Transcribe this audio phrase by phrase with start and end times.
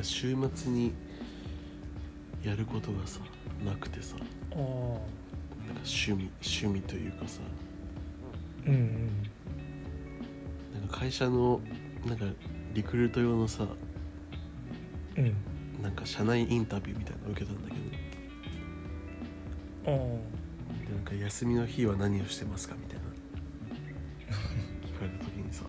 [0.00, 0.92] か週末に
[2.42, 3.20] やることがさ
[3.64, 4.16] なくてさ。
[4.16, 7.40] なんか趣味趣味というかさ。
[8.66, 9.22] うんうん。
[10.80, 11.60] なんか会社の
[12.06, 12.24] なんか
[12.74, 13.66] リクルート用のさ
[15.16, 15.34] うん
[15.82, 17.80] なんか社内インタビューみたいなの受けたんだけど。
[19.86, 19.96] ああ
[20.88, 21.04] でなん。
[21.04, 23.04] か休みの日は何をしてますかみたいな
[24.86, 25.64] 聞かれた時にさ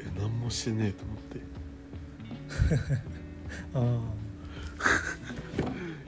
[0.00, 1.16] え何もしてねえと思っ
[2.78, 3.02] て
[3.74, 4.00] あ。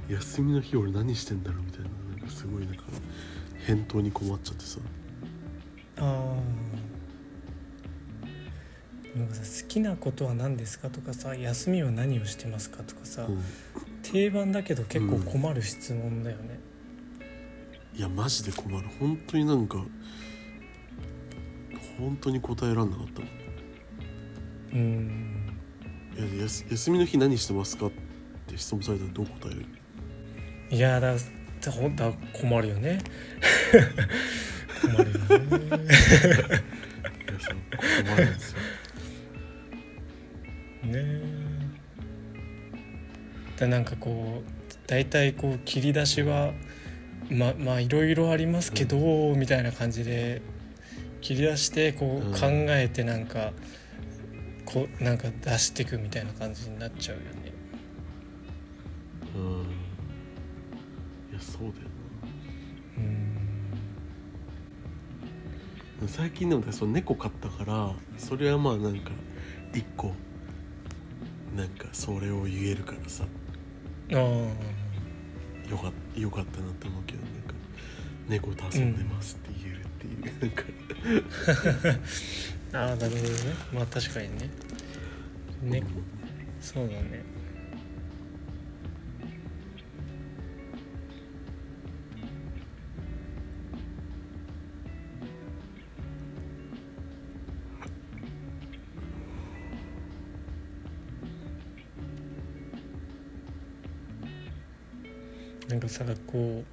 [0.08, 2.82] 休みの日俺何してんだろうみたいななんかすごいなんか
[3.66, 4.78] 返答に困っちゃってさ。
[5.98, 6.36] ああ
[9.14, 13.42] あなんかさ好きなことは何ですかとかさ休みは何をしてますかとかさ、うん。
[14.02, 16.58] 定番だけど結構困る質問だよね、
[17.94, 18.88] いやマジで困る。
[18.98, 19.84] 本当になんか
[21.98, 23.30] 本当に答えらんなかったもん。
[24.72, 25.31] うん、い
[26.24, 27.90] や休みの日何してますかっ
[28.46, 29.64] て質問されたらどう答える？
[30.70, 33.00] いやだだほんだ困るよね。
[34.80, 35.18] 困るよね。
[37.78, 38.58] 困るんですよ
[40.84, 40.92] ね。
[40.94, 41.22] え
[43.58, 44.50] でなんかこう
[44.86, 46.52] 大体こう切り出しは
[47.30, 50.42] ままあいろいろありますけど、みたいな感じで
[51.20, 52.32] 切り出してこううん。
[52.32, 53.52] 考えてなんか、
[54.72, 57.52] こうなんか出していくみたいな感じになっちゃうよね。
[59.34, 59.42] うん。
[61.30, 61.72] いやそうだよ
[62.98, 63.34] うん。
[66.00, 69.10] な最近でもねその猫飼ったからそれはまあなんか
[69.74, 70.14] 一個
[71.56, 73.24] なんかそれを言えるからさ。
[74.12, 74.18] ああ
[75.70, 77.54] よかよかったなって思うけどなんか
[78.28, 80.64] 猫と遊んでますって言えるっていう、なんか。
[82.74, 83.18] ああなるほどね。
[83.72, 84.50] まあ確かにね。
[85.62, 85.86] 猫
[86.60, 87.24] そうだね。
[105.68, 106.64] なんかさこ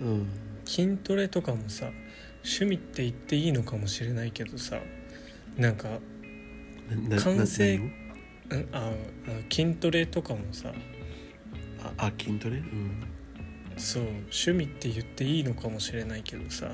[0.00, 0.04] う。
[0.04, 1.90] うん筋トレとかもさ
[2.44, 4.78] 趣味って言っていいのかもしれないけどさ
[5.56, 5.88] なんか
[7.22, 7.80] 完成
[8.72, 8.92] ああ
[9.52, 10.72] 筋トレとかもさ
[11.82, 12.58] ああ筋トレ？
[12.58, 13.02] うん。
[13.76, 16.70] そう趣味って言っていいのかもしれないけどさ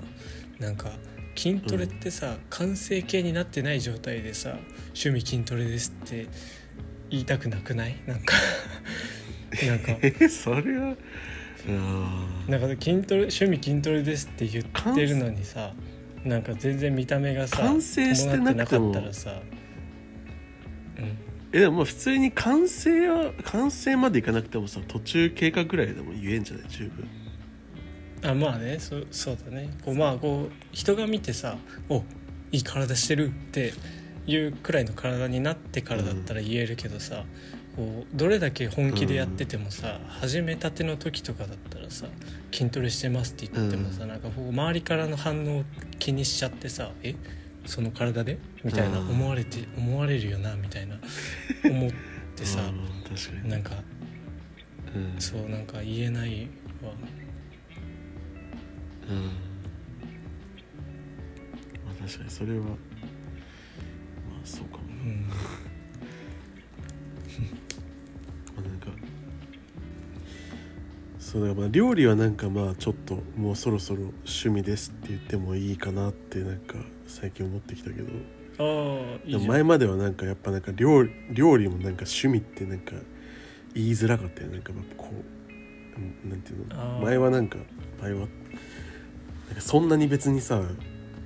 [0.58, 0.92] なんか
[1.34, 4.50] 筋トレってさ、完成形になってない状態でさ
[4.94, 6.26] 「趣味筋トレです」って
[7.10, 7.96] 言いたくなくない？
[8.06, 8.34] なんか。
[9.66, 9.96] なんか。
[10.02, 10.96] え それはあ
[12.48, 15.72] なんか筋トレ趣味筋トレですって言ってるのにさ
[16.24, 19.42] なんか全然見た目がさ完成してなくても伴ってなかったらさ。
[20.98, 21.18] うん。
[21.52, 26.66] えでもまあ普通に完成は完成までいかなくてもさ途中経過ぐらいでも言えんじゃない？
[26.68, 27.08] 十分。
[28.24, 29.70] あまあねそそうだね。
[29.84, 31.58] こうまあこう人が見てさ
[31.90, 32.02] 「お
[32.52, 33.72] いい体してる」って
[34.26, 37.24] いうくらいの体になってからだったら言えるけどさ、
[37.76, 42.06] こうどれだけ本気でやっててもさ、始めたての時とかだったらさ
[42.52, 44.08] 「筋トレしてます」って言ってもさ、うん。
[44.10, 45.64] なんかこう周りからの反応
[45.98, 47.14] 気にしちゃってさ「え
[47.64, 49.10] その体で?」みたいなうん。
[49.10, 50.96] 思われて思われるよなみたいな
[51.64, 51.90] 思っ
[52.36, 52.70] てさ
[53.44, 53.82] なんか
[54.94, 55.14] うん。
[55.18, 56.48] そうなんか言えない
[56.82, 56.92] わ。
[59.08, 59.16] うん。
[61.86, 62.72] まあ確かにそれはま
[64.42, 64.84] あそうかも。
[64.88, 65.26] な、うん。
[65.28, 65.34] ま
[67.61, 67.61] あ
[68.60, 68.88] なんか
[71.18, 76.74] そうだからまあ料理はなんかまあちょっともうそろそろ趣味ですって言ってもいいかなってなんか
[77.06, 78.08] 最近思ってきたけど。
[78.58, 79.40] ああいいじゃん。
[79.42, 82.92] でも前まではなんかやっぱなんか料理料理もなんか趣味ってなんか
[83.74, 87.02] 言いづらかったよなんかこううんなんていうあのー。
[87.04, 87.56] 前はなんか
[88.02, 90.60] 前はなんかそんなに別にさ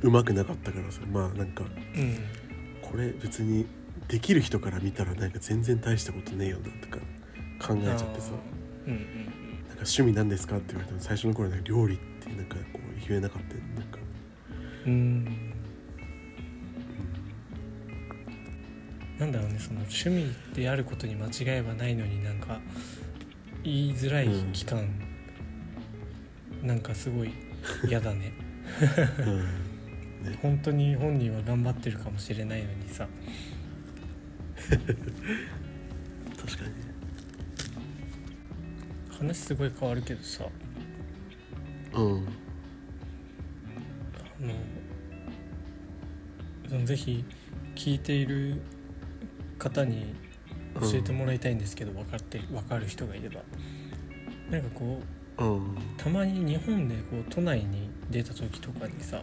[0.02, 1.64] うまくなかったからさまあなんか
[1.96, 2.18] うん。
[2.82, 3.66] これ別に
[4.08, 6.98] できる人から見たらなんか全然大したことねえよなとか
[7.58, 8.32] 考えちゃってさ
[8.86, 8.98] 「うんうん、
[9.68, 13.98] なんか趣味なんですか?」って言われても最初の頃なんか料理ってなんかこう言えなかったなんか。
[14.86, 15.52] うん、うん、
[19.18, 22.60] なんだろうねその趣味であることに間違いはないのになんか
[23.64, 24.88] 言いづらい期間、
[26.62, 27.32] うん、なんかすごい
[27.88, 28.32] 嫌だね,
[29.18, 30.38] うん、ね。
[30.40, 33.08] 本当に本人は頑張ってるかもしれないのにさ。
[36.36, 36.70] 確かに。
[36.70, 36.86] ね
[39.18, 40.46] 話すごい変わるけどさ。
[41.94, 42.02] うん。
[42.02, 42.24] あ
[44.40, 44.52] の
[46.68, 47.24] そのぜひ
[47.74, 48.60] 聞いている
[49.58, 50.14] 方に
[50.80, 53.42] 教えてもらいたいんですけど、分かって分かる人がいれば。
[54.50, 55.00] なんかこ
[55.38, 55.76] ううん。
[55.96, 59.22] たまに日本でこう都内に出た時とかにさ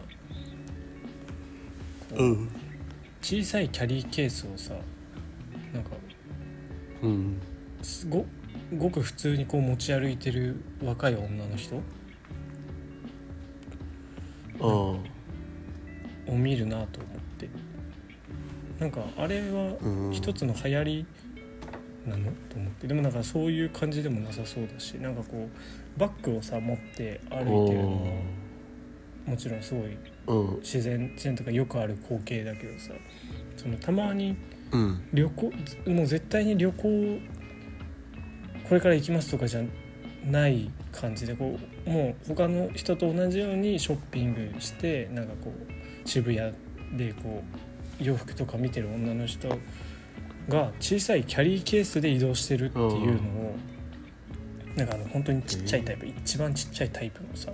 [2.14, 2.48] うん。
[3.22, 4.74] 小さいキャリーケースをさ
[5.74, 5.90] なんか
[7.02, 7.40] うん。
[7.82, 8.24] すご
[8.78, 11.76] ごく普通にこう持ち歩いてる若い女の人？
[11.76, 11.80] あ
[14.60, 14.66] あ。
[14.66, 14.98] を
[16.28, 17.48] 見るなと思って。
[18.78, 20.12] なんかあれはうん。
[20.12, 21.06] 一つの流行り
[22.06, 22.32] なの？
[22.48, 22.86] と思って。
[22.86, 25.48] でもなんかそういう感じでもなさそうだしなんかこ
[25.96, 28.12] うバッグをさ持って歩いてるのは
[29.26, 30.60] もちろんすごいうん。
[30.60, 32.92] 自然自然とかよくある光景だけどさ
[33.56, 34.36] そのたまに
[34.72, 35.08] うん。
[35.12, 35.52] 旅行
[35.90, 37.18] もう絶対に旅行
[38.68, 39.62] これから行きますとかじゃ
[40.26, 45.52] ない感じでこうもう他の人と同じようにショッピングしてなんかこ
[46.04, 46.52] う渋谷
[46.96, 47.42] でこ
[48.00, 49.48] う洋服とか見てる女の人
[50.48, 52.94] が小さいキャリーケースで移動してるっていうの
[53.40, 53.56] を
[54.76, 57.52] なんかあの本当にちっちゃいタイプ一番ちっちゃいタイプのさ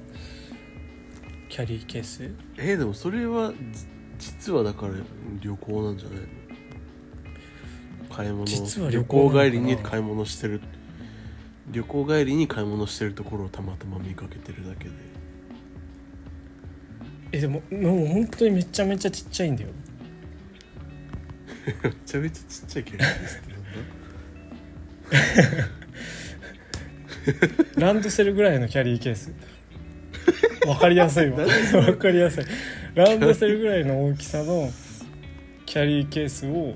[1.49, 3.87] キャリーケースえーでもそれはじ
[4.19, 4.93] 実はだから
[5.41, 6.27] 旅行なんじゃないの？
[8.21, 10.61] 買い物実は旅行帰りに買い物してる。
[11.71, 14.91] 旅行帰りに買い物してるところをたまたま見かけてるだけで。
[17.33, 19.71] えでももう本当にめちゃめちゃちっちゃいんだよ。
[21.83, 23.51] めちゃめちゃちっちゃいキャリーですって
[27.81, 29.33] なんだランドセルぐらいのキャリーケース。
[30.67, 31.47] わかりやすいわ。
[31.87, 32.45] わかりやすい。
[32.95, 34.71] ランドセルぐらいの大きさの
[35.65, 36.75] キャリーケースを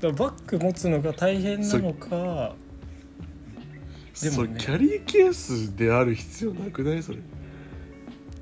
[0.00, 2.54] だからバッグ持つのが大変なのか。
[4.22, 4.44] でもね。
[4.44, 7.02] そうキャリーケースである必要なくない？
[7.02, 7.18] それ。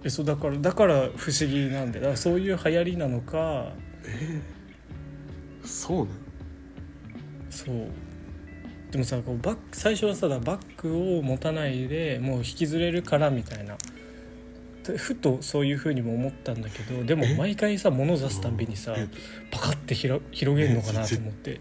[0.04, 3.72] えそうだからだから不思議なんでだからそういう流行りなのか。
[5.64, 6.08] そうなの？
[7.50, 7.88] そう。
[8.90, 13.76] でもさこうバッグ最初はさだバッグを持たないでもう引きずれるからみたいな。
[13.76, 13.93] で
[14.96, 19.08] ふとそういうふうにも思ったんだけどでも毎回さ物出すたんびにさえ
[19.50, 21.60] パカッてひろ広げるのかなと思って。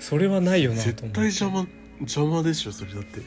[0.00, 1.20] それはないよな絶と思って。
[1.20, 1.66] 対邪魔
[2.00, 3.20] 邪魔でしょそれだって。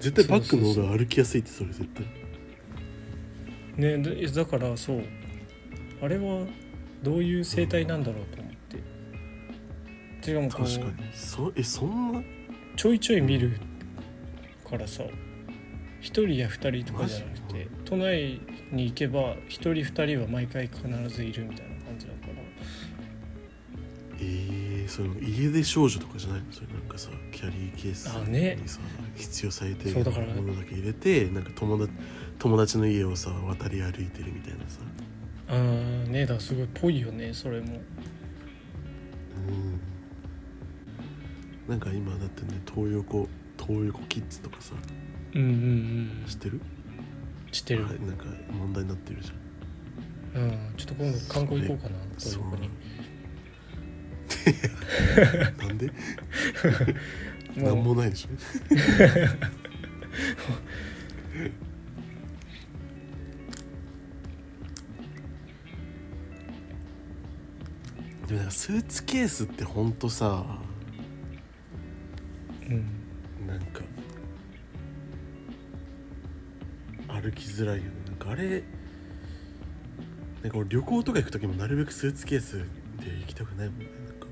[0.00, 2.04] 絶対バッグの方が歩きやすいってそれ絶対。
[3.76, 5.02] ねでだからそう。
[6.02, 6.44] あれは
[7.02, 10.26] どういう生態なんだろうと思って。
[10.26, 10.90] しかもこ確かに。
[10.90, 12.20] うそえそんな？
[12.76, 13.58] ちょいちょい見る
[14.68, 15.04] からさ
[16.00, 18.40] 一人や二人とかじゃなくマて都内
[18.72, 22.34] に行けば一人二人は毎回必ずいるみたいな感じだから。
[24.20, 26.46] えー、それ家出少女とかじゃないの？
[26.52, 28.80] それなんかさキャリーケースにさ
[29.14, 31.92] 必要最低限そうだからのものだけ入れてなんか友達
[32.40, 34.80] 友達の家をさ渡り歩いてるみたいなさ。
[35.48, 37.66] あーねだからすごいぽいよねそれも。
[37.66, 37.70] う
[39.52, 39.80] ん。
[41.68, 44.74] なんか今だってね東横東横キッズとかさ
[45.34, 46.24] うんうんうん。
[46.26, 46.60] 知ってる？
[47.52, 50.42] してる、はい、なんか問題になってるじゃん。
[50.42, 52.42] うんちょっと今度観光行こうかな東そう。
[52.44, 52.70] 横に。
[55.58, 55.90] なんで？
[57.56, 58.28] もなんうもないでしょ。
[68.26, 70.44] でもなんかスーツケースってほんとさ
[77.38, 77.90] きづらいよね。
[78.06, 78.62] なんかあれ
[80.42, 82.64] なんか俺旅行とか行く時もなるべくスーツケースで
[83.20, 83.86] 行きたくないもんね。
[84.06, 84.26] なんか。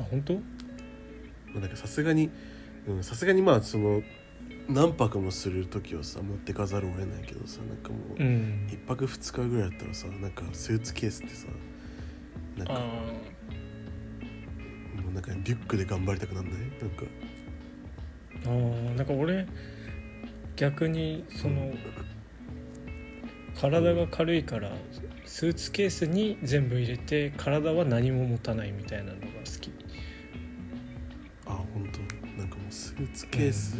[0.00, 0.34] あ本当？
[0.34, 0.40] ま
[1.56, 2.30] あなんかさすがに
[2.86, 4.02] うんさすがにまあその
[4.68, 8.68] 何泊もする時はさ持ってかざるを得ないけどさなんかもううん。
[8.70, 11.48] 一泊二日ぐらいだったらさなんかスーツケースってさ
[12.56, 12.78] なんかあ
[15.02, 16.54] もうなんかリュックで頑張りたくなんない？
[16.54, 17.02] なんか。
[17.04, 17.08] ー
[18.44, 19.46] あーなんか俺
[20.62, 21.72] 逆にその
[23.60, 24.70] 体が軽いから
[25.24, 29.26] スーツケースに全部入れて体は何も持たないみたいなのが好
[29.60, 29.72] き。
[31.46, 31.98] あ本当？
[32.40, 33.76] なんかもうスーツケース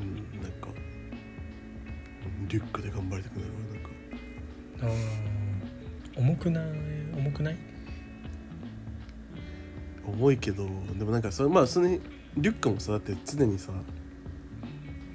[0.00, 0.68] うん、なんか
[2.48, 3.58] リュックで頑張りたくなるわ
[4.80, 4.96] なんか。
[6.14, 6.18] あー。
[6.18, 6.64] 重くない？
[7.18, 7.56] 重くない？
[10.06, 10.66] 重いけど
[10.98, 11.98] でもなんかそれまあその
[12.36, 13.72] リュックもさだって常にさ、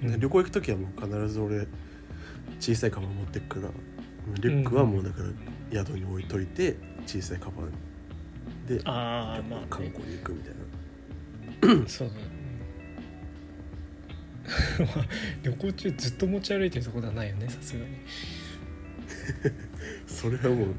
[0.03, 0.19] うん。
[0.19, 1.67] 旅行行く時はもう必ず俺
[2.59, 3.73] 小さいカバン持ってくから
[4.41, 5.23] リュックはもうだか
[5.71, 7.71] ら宿に置いといて小さいカバン。
[8.67, 10.51] でああまあ、ね、観光に行くみた
[11.71, 11.87] いな。
[11.87, 12.21] そうだね
[14.95, 15.05] まあ
[15.43, 17.97] 旅行中ずっと持ち歩いてるところはないよねさすがに。
[20.05, 20.75] それはもう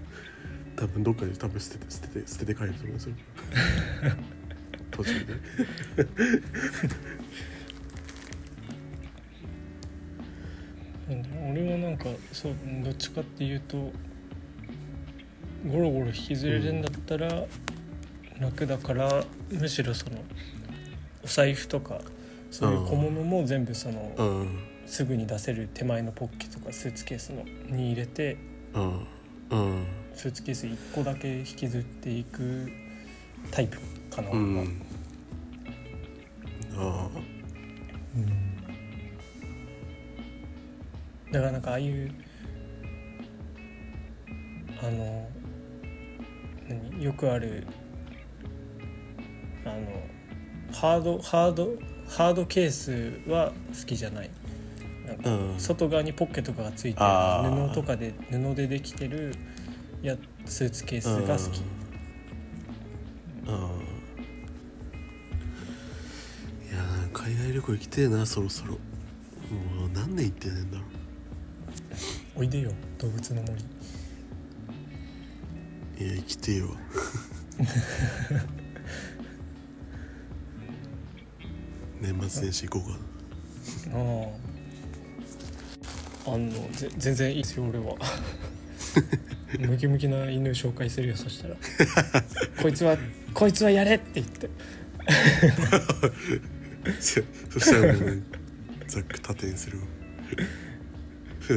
[0.77, 3.15] 多分どっかで多分捨てて捨てて捨てて帰ると思うんですよ
[4.99, 5.33] 途中で。
[11.09, 13.93] う ん俺はなんかそうどっちかっていうと
[15.71, 17.47] ゴロゴロ引きずれるんだったら
[18.41, 20.23] 楽だから、むしろその
[21.25, 22.01] お財布とか
[22.53, 24.59] そういう小物も全部その、うん。
[24.87, 28.39] すぐに出せる手前のポッケとかスーツケースのに入れて
[28.73, 29.07] うん。
[29.51, 29.87] うん。
[30.15, 32.71] スーツケース1個だけ引きずっていく
[33.51, 33.79] タイプ
[34.11, 34.37] かな、う
[36.79, 37.07] 俺はん。
[37.07, 37.09] あ
[41.33, 42.11] だからなんかああいう
[44.81, 45.29] あの
[46.69, 47.67] 何よくある
[49.65, 49.75] あの
[50.73, 51.77] ハードハード
[52.09, 54.31] ハードケースは好きじゃない。
[55.07, 57.69] なんか外側にポッケとかがついてるあー。
[57.69, 59.35] 布とかで布でできてる
[60.03, 60.17] や
[60.47, 61.63] スーツケースが好き。
[63.47, 63.73] うん。
[63.73, 63.78] うん
[67.59, 68.75] 旅行行きてえなそろそろ。
[68.75, 68.79] も
[69.87, 70.85] う何年行ってねえんだろ
[72.37, 73.53] おいでよ動物の森。
[73.53, 73.57] う
[76.05, 76.69] いや行きてえわ。
[82.01, 82.99] 年末年始行こうか。
[86.29, 87.97] あああのぜ全然いいですよ俺は。
[89.59, 91.57] ムキムキな犬紹介するよそしたら。
[92.63, 92.97] こいつは
[93.35, 94.49] こいつはやれって言って
[97.01, 98.23] そ そしたらもうね
[98.87, 99.85] ザック縦にするわ。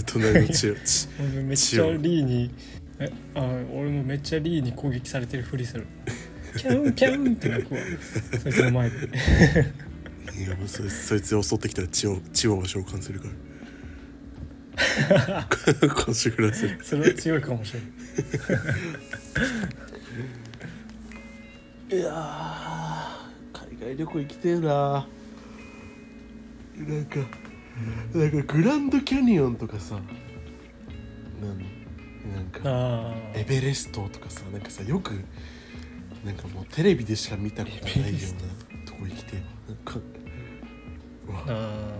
[0.06, 2.52] 隣のチアチ俺めっちゃリーに
[3.00, 3.42] えあ
[3.74, 5.88] 俺もめっちゃリーに攻撃されてるふりする。
[6.58, 7.82] キャンキャンって泣くわ。
[8.42, 8.96] そいつの前で。
[10.38, 13.34] いやもうそいつそいつ襲ってきたら血を血を召喚するから。
[16.06, 17.86] 腰振らせるそれは強いかもしれな
[21.96, 25.08] いいやー海外旅行行きてえな
[26.88, 27.20] なんか
[28.14, 29.96] なんかグランドキャニオンとかさ
[31.42, 31.60] なん
[32.34, 35.24] なんかあエベレストとかさなんかさよく
[36.26, 40.00] なんかもうテレビでしか見たことないようなとこ行きてなんか
[41.28, 41.94] うわあ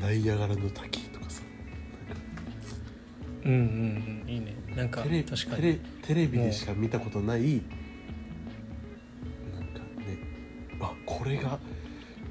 [0.00, 4.56] ナイアガラの滝とかさーうんうんうんいいね。
[4.74, 5.78] なんかテレ確かに。
[6.02, 7.62] テレビでしか見たことない
[9.54, 10.18] なんかね
[10.80, 11.58] あこれが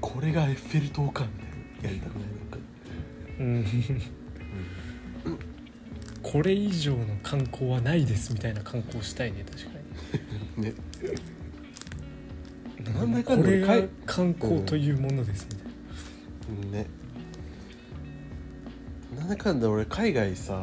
[0.02, 1.45] これがエッフェル塔かみ
[1.86, 2.58] やりたくないか。
[3.40, 3.66] うん。
[6.24, 9.72] これ以上の観光はないですみたいな観光したいね確か
[10.62, 10.74] ね。
[12.80, 15.64] になんだかんだこれが観光というものですみた
[16.70, 16.78] いな。
[16.80, 16.86] ね。
[19.18, 20.54] なんだかんだ俺海外さ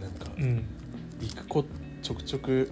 [0.00, 0.64] なんかうん。
[1.20, 1.64] 行くこ
[2.02, 2.70] ちょくちょく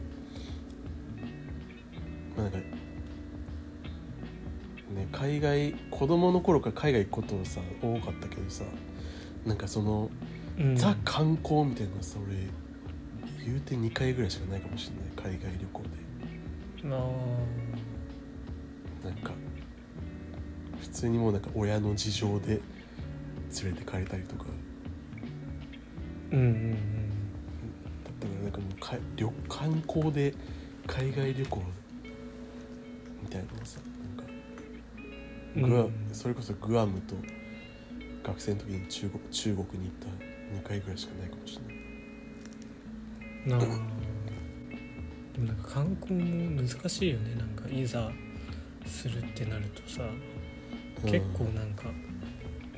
[5.22, 8.64] 海外子供の頃から海外行くことさ多かったけどさ
[9.46, 10.10] なんかその、
[10.58, 10.74] うん。
[10.74, 12.48] ザ観光みたいなのさ俺
[13.44, 15.34] 言うて2回ぐらいしかないかもしれない。
[15.36, 15.88] 海外旅行で。
[16.84, 16.88] あ
[19.04, 19.32] なんか
[20.80, 22.60] 普通にもうなんか親の事情で
[23.62, 24.46] 連れて帰れたりとか。
[26.32, 26.72] ーうんうん。
[26.72, 26.78] だ
[28.10, 30.34] ったからなんかもうか旅観光で
[30.88, 31.62] 海外旅行
[33.22, 33.80] みたいなのをさ
[35.56, 35.92] グア、うん。
[36.12, 37.14] それこそグアムと
[38.23, 40.09] 学生の時に中国中国に行った
[40.59, 41.76] 2回ぐらいしかないかもしれない。
[41.76, 41.82] うん
[43.44, 47.35] なあでもなんか観光も難しいよね。
[47.35, 48.11] なんかいざ
[48.87, 50.02] するってなるとさ
[51.04, 51.85] 結構なんか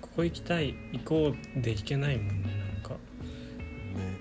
[0.01, 2.97] ここ行きたい行こうで行けないもんねなんか。
[3.21, 4.17] うんね。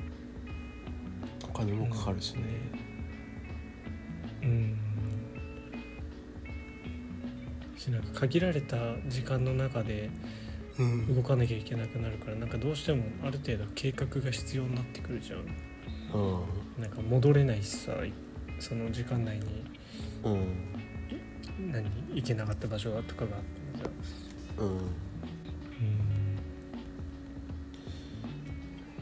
[1.47, 2.41] お金もかかるしね、
[2.73, 2.82] うん
[7.83, 10.09] しなんか限られた時間の中で
[10.79, 11.15] うん。
[11.15, 15.39] 動かなきゃいけなくなるからなんかどうしてもある程度計画が必要になってくるじゃん。
[16.19, 16.21] う
[16.79, 16.81] ん。
[16.81, 17.93] なんか戻れないしさ
[18.59, 19.65] その時間内に。
[20.23, 21.71] うん。
[21.71, 21.85] 何？
[22.15, 24.15] 行けなかった場所とかがあってもさ。
[24.57, 24.67] うん。
[24.67, 24.77] うん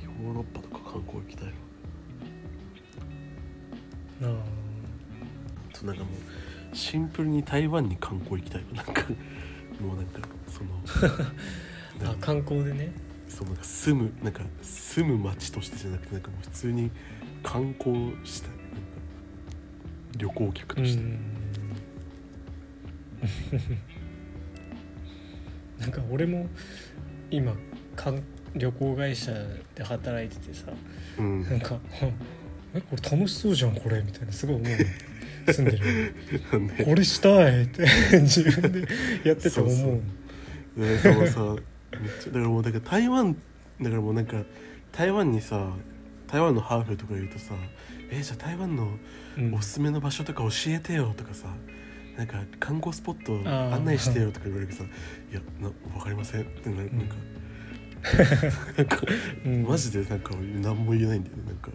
[0.03, 1.53] ヨーロッパとか観光行きたいわ。
[4.21, 4.31] なあ
[5.73, 6.30] あとなんかもう
[6.73, 8.61] シンプルに台湾に観光行きたい。
[8.61, 9.03] わなんか
[9.81, 10.69] もうなんかその
[12.11, 12.93] あ観光でね。
[13.27, 16.91] そうなんか住むなんか住む町としてじゃなくてなんかもう普通に
[17.43, 18.51] 観光したい。
[18.51, 18.65] なんか
[20.17, 21.19] 旅行客うとして、ん。
[25.79, 26.47] なんか俺も
[27.31, 27.53] 今
[27.95, 28.21] かん
[28.55, 29.31] 旅行会社
[29.75, 30.71] で働いててさ。
[31.17, 31.43] うん。
[31.43, 31.79] なんか
[32.73, 34.77] 「えこれ楽しそうじゃんこれ」みたいなすごい思うの。
[35.53, 36.13] 住んでる。
[36.53, 37.81] のにねこれしたいって
[38.21, 38.87] 自分で
[39.23, 40.97] やってて思うそう。
[41.01, 41.61] そうさ
[41.99, 43.35] めっちゃだからもうだから台湾
[43.81, 44.43] だからもうなんか
[44.91, 45.73] 台湾にさ
[46.27, 47.55] 台湾のハーフとか言うとさ
[48.11, 48.97] 「えじゃあ台湾の
[49.37, 49.53] うん。
[49.53, 51.47] おすすめの場所とか教えてよ」とかさ
[52.17, 54.89] なんか観光スポット案内してよとか言われるけどさ
[55.31, 57.07] 「いやな分かりません」ってなるなん。
[57.07, 57.15] か、
[58.77, 59.01] なんか
[59.45, 59.63] うん。
[59.63, 61.71] マジでなんか何も言えないんだよねなんか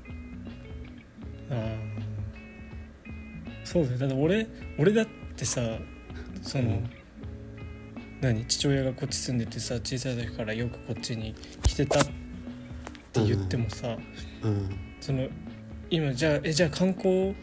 [3.65, 4.47] そうだよだって俺
[4.79, 5.61] 俺だってさ
[6.43, 6.91] その、うん。
[8.21, 12.05] 何父親がこっち住んでてさ小さい時からよくこっちに来てたっ
[13.13, 13.97] て言ってもさ、
[14.43, 14.79] うん。
[15.01, 15.29] その
[15.91, 17.35] 今じゃあえじゃあ観光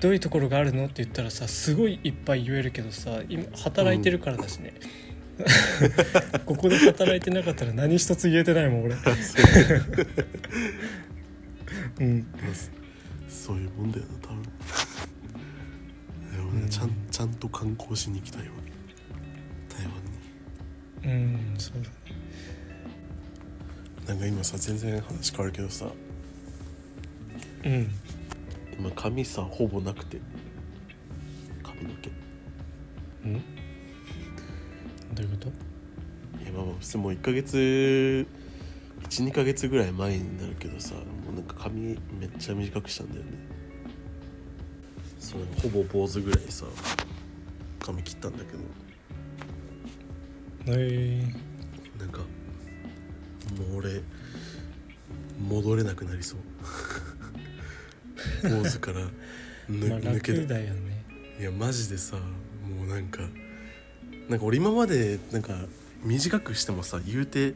[0.00, 4.74] どういうところがあるのって言ったらさすごいいっぱい言えるけどさ今働いてるからだしね、
[6.46, 8.94] ここで働いてなかったら何一つ言えてないもん俺。
[9.00, 9.06] そう。
[12.00, 12.18] うん。
[12.20, 12.83] まあ
[13.44, 14.42] そういうもんだよな多分。
[14.42, 16.68] でもね、うん。
[16.70, 18.54] ちゃんちゃんと観光しに行きたいわ
[19.68, 19.84] 台
[21.04, 21.20] 湾に。
[21.52, 21.90] うんそうだ
[24.08, 25.90] なんか今さ全然話変わるけどさ。
[27.64, 27.90] うん。
[28.78, 30.18] 今髪さほぼなくて。
[31.62, 32.10] 髪の毛。
[33.26, 33.34] うん？
[35.14, 35.48] どういうこと？
[36.42, 38.26] いやまあまあ普通もう1ヶ月
[39.08, 41.00] 12ヶ月ぐらい前になるけどさも
[41.32, 41.80] うなんか髪
[42.18, 43.30] めっちゃ短くしたんだよね。
[45.18, 46.66] そうほぼ坊主ぐらいさ
[47.80, 48.58] 髪切ったんだけど。
[50.78, 51.22] え。
[51.98, 52.26] なんかも
[53.74, 54.00] う俺
[55.38, 56.38] 戻れなくなりそう。
[58.48, 59.08] 坊主から
[59.70, 61.04] 抜け楽だよね。
[61.40, 63.22] いやマジでさもうなんか
[64.28, 65.66] なんか俺今までなんか
[66.02, 67.54] 短くしてもさ言うて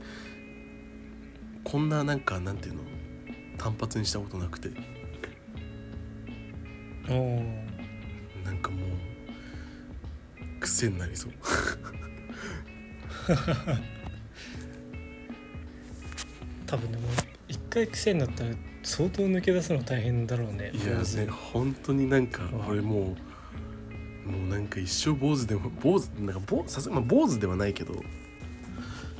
[1.64, 2.82] こんななんかなんていうの？
[3.58, 4.70] 単発にしたことなくて。
[8.44, 8.90] なんかもう
[10.60, 11.32] 癖になりそう。
[16.66, 17.08] 多分でも
[17.48, 18.50] 一回癖になったら
[18.82, 20.70] 相当抜け出すの大変だろうね。
[20.74, 22.66] いやね本当になんかうん。
[22.66, 23.16] 俺も
[24.26, 27.94] うもうなんか一生坊主でも坊主なんか坊さすがにまあ坊主ではないけど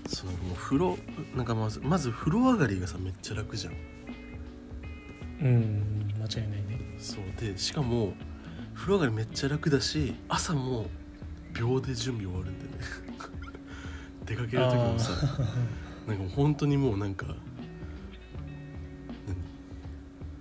[0.08, 0.98] そのもう風呂
[1.36, 3.74] なんかまずまず風呂上がりがさめっちゃ楽じゃん。
[5.40, 6.96] うん間違いないね。
[6.98, 8.14] そうでしかも
[8.74, 10.86] 風呂上がりめっちゃ楽だし朝も
[11.52, 12.78] 秒で準備終わるんだよね。
[14.24, 15.12] 出かける時もさ
[16.06, 17.26] なんか本当にもうなんか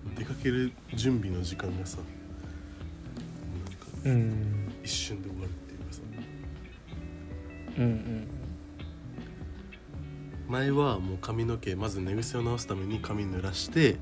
[0.06, 2.06] 何出かける準備の時間がさなん
[3.76, 4.72] かうん。
[4.82, 6.02] 一瞬で終わるっていうかさ。
[7.78, 8.37] うんうん
[10.48, 13.98] 前はもう髪の毛まず寝癖を直すために髪濡らして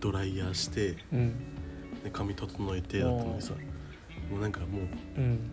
[0.00, 1.34] ドライヤーしてうん。
[2.04, 3.52] で髪整えてだったのにさ
[4.30, 4.66] もうなんかも
[5.16, 5.50] うん。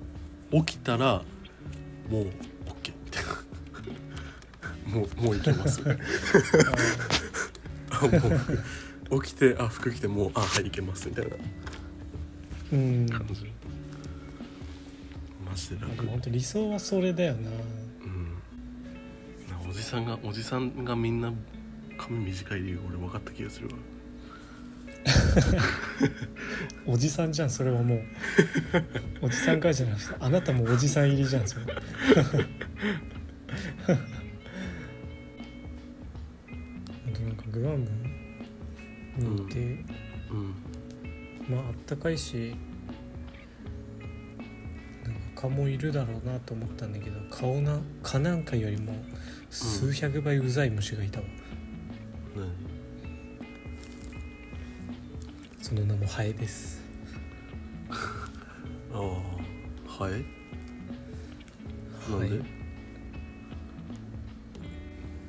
[0.52, 1.24] う起きたら
[2.10, 2.28] もう OK
[3.06, 3.24] みたい
[4.94, 5.82] なもうもう いけます。
[7.92, 11.36] あもう起きてあ服着てもうあはいいけますみたいな。
[12.74, 13.08] うん。
[13.10, 13.46] 感じ。
[15.46, 15.96] マジで楽。
[15.96, 17.50] でも本当理想はそれだよな。
[17.50, 17.89] うんなんか
[19.70, 21.32] おじさんがおじさんがみんな
[21.96, 23.76] 髪短い理由俺分かった気がするわ。
[26.88, 28.02] おじさんじゃんそれはもう。
[29.28, 31.66] おじさんかじゃなくてあなたもおじさん入りじゃんそれ。
[31.70, 31.74] な
[37.32, 37.88] んかグアム
[39.18, 39.60] にいて、
[40.32, 40.56] うん。
[41.48, 42.56] まああったかいし
[45.04, 48.94] なんか蚊もいるだろうなと思ったんだけど顔な蚊なんかよりも
[49.50, 51.26] 数百倍うざい虫がいたわ、
[52.36, 52.52] 何
[55.62, 56.82] その名もハエです。
[57.92, 59.02] ああ
[59.88, 60.24] ハエ？
[62.10, 62.46] なんで、はい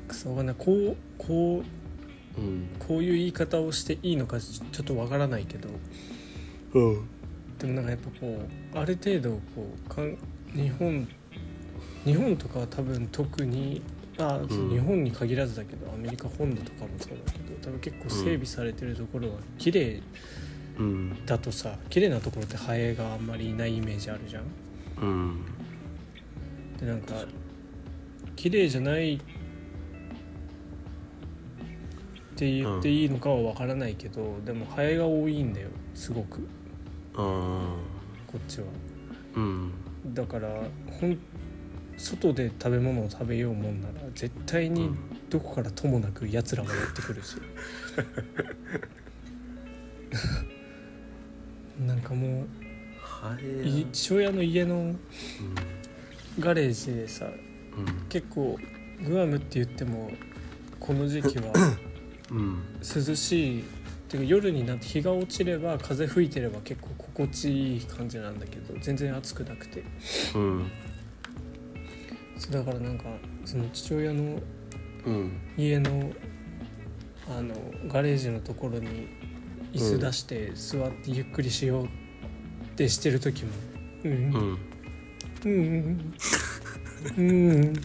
[0.08, 1.62] クソがなこうこ
[2.36, 2.68] ううん。
[2.78, 5.68] こういう言い方をしていいのかちちょっとわからないけど。
[6.74, 7.08] うん。
[7.58, 8.40] でもなんかやっぱこ
[8.74, 10.16] うある程度こうかん
[10.52, 11.08] 日本
[12.04, 13.82] 日本とかは多分特に
[14.28, 20.02] あ、日本に限らずだけどアメリカ本土とかもそうだけど多分結構整備されてるところは綺麗
[20.78, 24.44] うんだとさ綺麗なところってハエがあんまりいないイメージあるじゃん。
[25.02, 25.44] うん。
[26.78, 27.14] でなんか
[28.36, 29.18] 綺麗じゃないっ
[32.36, 36.48] て言っていいのかは分からないけど、でもハエが多いんだよすごく。
[37.14, 37.76] あ
[38.26, 38.66] こっちは。
[39.34, 39.72] あうん。
[40.06, 40.48] だから
[40.98, 41.18] ほん
[42.00, 44.90] 外で食べ物を食べようもんなら絶対に
[45.28, 47.36] どこからともなくやつらもやってくるし。
[51.86, 54.96] なんかもうい父親の家のうん。
[56.38, 57.34] ガレージでさうん。
[58.08, 58.58] 結構
[59.04, 60.10] グアムって言っても
[60.78, 61.52] この時期は
[62.30, 62.62] うん。
[62.80, 63.64] 涼しいっ
[64.08, 69.84] ていうか夜になって日が落ちれば風吹いてれば結構心地いい感じなんだけど全然暑くなくて。
[70.34, 70.70] うん
[72.40, 73.04] そうだからなんか
[73.44, 74.40] その父親の
[75.04, 75.32] うん。
[75.56, 76.12] 家の
[77.28, 77.54] あの
[77.86, 79.08] ガレージのところに
[79.72, 81.88] 椅子出して座ってゆっくりしようっ
[82.76, 83.52] てしてる時も
[84.04, 84.12] 「うん。
[84.12, 84.58] うん。
[85.44, 86.14] うん。
[87.16, 87.82] うん。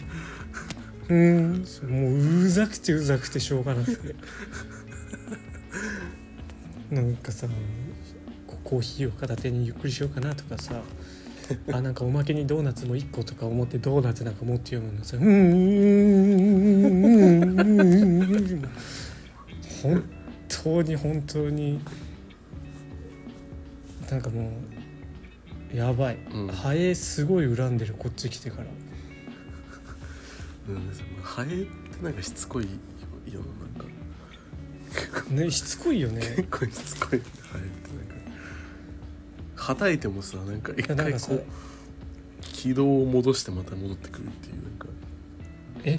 [1.08, 1.14] うん。
[1.14, 4.14] うんもううざくてうざくてしょうがなくて。
[6.90, 7.46] なんかさ
[8.46, 10.82] こコーヒーを片手にゆっくりしようかなとかさ
[11.72, 15.34] あなんかおまけにドーナツも1個とか思ってドーナツなんか持って読むのさ「うんうんう
[16.08, 17.00] ん
[17.44, 18.62] うんうんうん」
[19.82, 20.04] 本
[20.48, 21.80] 当に本当に
[24.10, 24.50] なんかも
[25.72, 26.48] うやばい、うん。
[26.48, 28.64] ハエすごい恨んでるこっち来てから。
[30.68, 30.90] うん
[31.22, 31.66] ハエって
[32.02, 32.70] なんかしつこいよ
[33.32, 33.40] よ
[33.76, 36.20] なんかねしつこいよね。
[36.36, 38.05] 結構しつこいねハエってなんか
[39.66, 41.44] はたいてもさなんか一回こう
[42.40, 44.86] 軌道を戻してまた戻ってくるっていうなんか。
[45.82, 45.98] え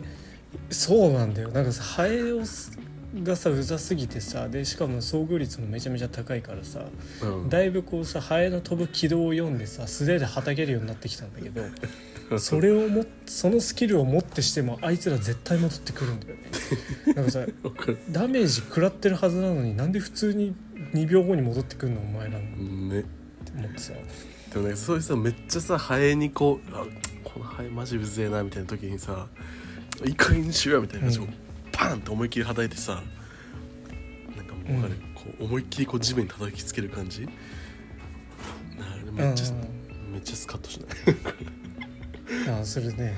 [0.69, 1.49] そうなんだよ。
[1.49, 2.79] なんかさハエをす
[3.23, 6.85] がさうざすぎてさでしかも遭遇率もめちゃめちゃ高いからさ
[7.21, 7.49] うん。
[7.49, 11.61] だいぶこうさハエの飛ぶ軌道を読んでさ素手ではたけるようになってきたんだけど
[12.39, 16.43] それをもそのスキルをもってしてもあいつら絶対戻ってくるんだよね。
[17.15, 17.45] なんかさ
[18.11, 20.55] ダメージ食らってるはずなのになんで普通に
[20.93, 22.39] 2秒後に戻ってくるのお前らの。
[22.39, 23.03] ね。
[23.03, 23.16] て
[23.57, 23.93] 思ってさ。
[24.53, 26.85] でもねそういうさめっちゃさハエにこうあ
[27.23, 29.27] このハエマジうぜえなみたいな時にさ
[30.05, 31.33] いい加減にしろよみたいな感じで、うん。
[31.71, 33.01] パンって思いっきりはたいてさ
[34.35, 37.27] なんかもうわかる、こう思いっきりこう地面に叩きつける感じ。
[39.11, 40.85] めっちゃ、うんめっちゃスカッとしな
[42.45, 42.49] い？
[42.57, 43.15] ああそれね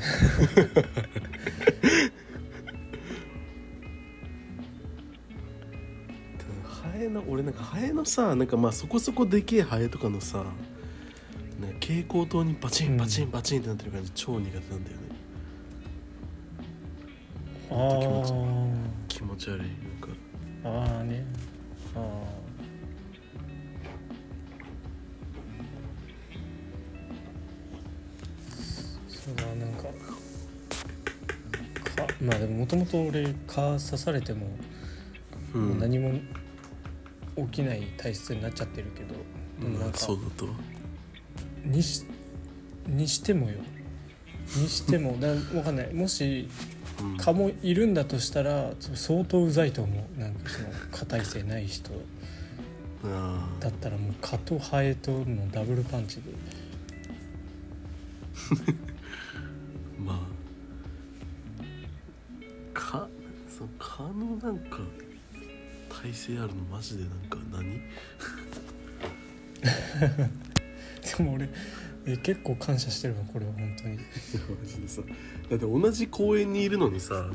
[7.00, 10.52] エの俺なんかハエのさなんかまあそこそこでけえハエとかのさなんか
[11.82, 15.04] 蛍光灯にバチンバチンバチンってなってる感じ、超苦手なんだよね。
[17.72, 18.76] あほんとー。
[19.08, 19.70] 気持ち悪いなん
[20.80, 20.84] か。
[20.96, 21.26] ああね。
[21.96, 22.02] ああ
[29.10, 29.90] そうだなんかか
[32.22, 34.48] まあでももともと俺蚊刺されても
[35.54, 36.12] うもう何も
[37.36, 39.16] 起きない体質になっちゃってるけど、
[39.60, 40.48] でもなんかそうだと。
[41.66, 42.06] にし
[42.88, 43.58] にしてもよ。
[44.58, 45.94] にしても なわかんない。
[45.94, 46.48] もし
[47.02, 47.18] うん。
[47.18, 50.20] 蚊もいるんだとしたら相当うざいと思う。
[50.20, 51.92] なんかその蚊耐性ない人。
[53.04, 56.24] あだったらもう蚊とハエとのダブルパンチで。
[58.56, 58.76] ー
[60.04, 60.40] まあ。
[62.74, 63.08] か
[63.48, 64.80] その蚊のなんか
[66.02, 67.82] 体勢あるのマジでなんか何？
[71.18, 71.50] でも俺
[72.06, 73.98] え結構感謝してるわこれは本当に。
[73.98, 74.04] マ
[74.66, 75.02] ジでさ。
[75.50, 77.30] だって同じ公園にいるのにさ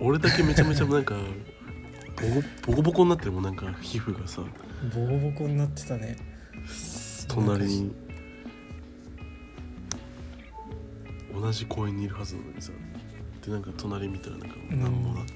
[0.00, 1.16] 俺だけめちゃめちゃなんか
[2.66, 4.42] ボコボコボコになってるもんなんか皮膚がさ。
[4.94, 6.16] ボコボコになってたね。
[7.28, 7.92] 隣に。
[11.32, 12.70] 同じ公園にいるはずなのにさ。
[13.44, 14.80] でなんか隣見たらなんかうん。
[14.80, 15.26] 何もな、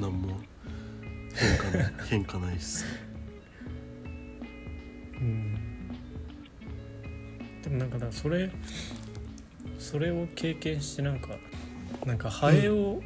[0.00, 0.40] 何も
[1.34, 2.84] 変化ない変化ないっす。
[5.20, 5.54] うん。
[7.62, 8.50] でもなんかだそれ
[9.78, 11.28] それを経験してなんか
[12.04, 13.00] なんかハエを、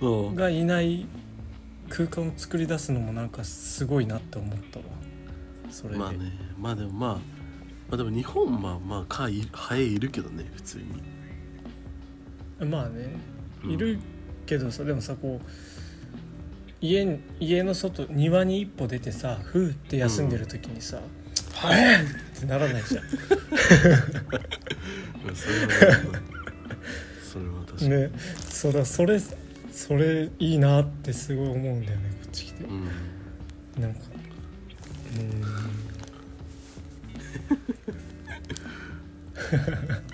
[0.00, 0.34] うん。
[0.34, 1.06] がいない
[1.88, 4.84] 空間を作り出すのもなんかすごいなって思ったわ。
[5.70, 6.32] それで、まあね。
[6.58, 7.18] まあでもまあま
[7.92, 9.28] あでも日本まあまあハ
[9.76, 10.84] エいるけどね普通に。
[12.68, 13.10] まあね。
[13.64, 13.70] うん。
[13.72, 13.98] いる
[14.46, 15.46] けどさでもさこう
[16.84, 21.00] 家に家の外庭に一歩出てさふーって休んでる時にさ
[21.56, 22.06] 「はえ!」っ
[22.38, 23.04] てならないじゃん。
[23.04, 23.10] ま
[25.32, 25.72] あそれは
[27.32, 28.10] それは確かに、ね。
[28.50, 29.18] そうだそれ
[29.72, 32.64] それいいなってすごい思うんだよねこっち来て。
[32.64, 32.84] うん。
[33.80, 34.00] なんか